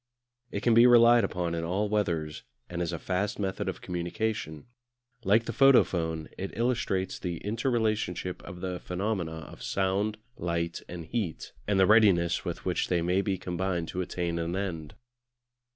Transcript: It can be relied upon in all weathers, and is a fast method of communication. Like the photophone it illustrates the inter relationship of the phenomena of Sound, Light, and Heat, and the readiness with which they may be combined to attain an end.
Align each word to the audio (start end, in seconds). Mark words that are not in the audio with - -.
It 0.49 0.63
can 0.63 0.73
be 0.73 0.87
relied 0.87 1.23
upon 1.23 1.53
in 1.53 1.63
all 1.63 1.87
weathers, 1.87 2.41
and 2.67 2.81
is 2.81 2.91
a 2.91 2.97
fast 2.97 3.37
method 3.37 3.69
of 3.69 3.81
communication. 3.81 4.65
Like 5.23 5.45
the 5.45 5.53
photophone 5.53 6.27
it 6.39 6.57
illustrates 6.57 7.19
the 7.19 7.39
inter 7.45 7.69
relationship 7.69 8.41
of 8.41 8.61
the 8.61 8.79
phenomena 8.79 9.41
of 9.53 9.61
Sound, 9.61 10.17
Light, 10.37 10.81
and 10.89 11.05
Heat, 11.05 11.51
and 11.67 11.79
the 11.79 11.85
readiness 11.85 12.43
with 12.43 12.65
which 12.65 12.87
they 12.87 13.03
may 13.03 13.21
be 13.21 13.37
combined 13.37 13.89
to 13.89 14.01
attain 14.01 14.39
an 14.39 14.55
end. 14.55 14.95